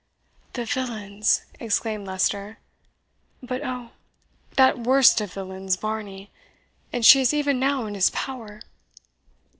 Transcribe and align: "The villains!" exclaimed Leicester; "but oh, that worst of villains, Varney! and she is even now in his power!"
"The 0.53 0.65
villains!" 0.65 1.45
exclaimed 1.59 2.07
Leicester; 2.07 2.57
"but 3.43 3.61
oh, 3.63 3.91
that 4.55 4.79
worst 4.79 5.21
of 5.21 5.31
villains, 5.33 5.75
Varney! 5.75 6.31
and 6.91 7.05
she 7.05 7.21
is 7.21 7.35
even 7.35 7.59
now 7.59 7.85
in 7.85 7.93
his 7.93 8.09
power!" 8.09 8.61